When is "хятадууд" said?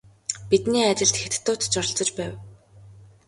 1.21-1.61